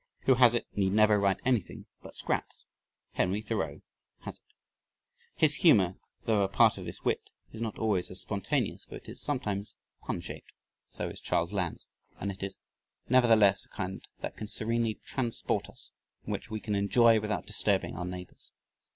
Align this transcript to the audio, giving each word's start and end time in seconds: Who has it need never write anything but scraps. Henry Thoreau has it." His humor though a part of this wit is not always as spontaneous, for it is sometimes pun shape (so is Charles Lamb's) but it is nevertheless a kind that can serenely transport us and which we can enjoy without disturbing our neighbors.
Who 0.21 0.33
has 0.33 0.55
it 0.55 0.65
need 0.75 0.93
never 0.93 1.19
write 1.19 1.41
anything 1.45 1.85
but 2.01 2.15
scraps. 2.15 2.65
Henry 3.11 3.39
Thoreau 3.39 3.83
has 4.21 4.37
it." 4.39 4.55
His 5.35 5.53
humor 5.57 5.93
though 6.25 6.41
a 6.41 6.47
part 6.47 6.79
of 6.79 6.85
this 6.85 7.03
wit 7.05 7.29
is 7.53 7.61
not 7.61 7.77
always 7.77 8.09
as 8.09 8.19
spontaneous, 8.19 8.83
for 8.85 8.95
it 8.95 9.07
is 9.07 9.21
sometimes 9.21 9.75
pun 10.01 10.19
shape 10.19 10.47
(so 10.89 11.07
is 11.09 11.21
Charles 11.21 11.53
Lamb's) 11.53 11.85
but 12.19 12.29
it 12.29 12.41
is 12.41 12.57
nevertheless 13.09 13.65
a 13.65 13.69
kind 13.69 14.07
that 14.21 14.35
can 14.35 14.47
serenely 14.47 14.95
transport 15.05 15.69
us 15.69 15.91
and 16.25 16.31
which 16.31 16.49
we 16.49 16.59
can 16.59 16.73
enjoy 16.73 17.19
without 17.19 17.45
disturbing 17.45 17.95
our 17.95 18.03
neighbors. 18.03 18.51